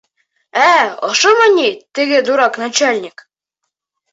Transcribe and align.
Ә, 0.61 0.69
ошомо 1.09 1.49
ни 1.57 1.67
теге 1.99 2.23
дурак 2.31 2.61
начальник? 2.65 3.27